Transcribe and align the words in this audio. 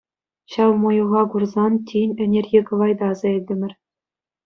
Ҫав 0.53 0.71
мӑйӑха 0.85 1.21
курсан 1.35 1.73
тин 1.93 2.09
ӗнерхи 2.25 2.59
кӑвайта 2.73 3.07
аса 3.15 3.27
илтӗмӗр. 3.37 3.73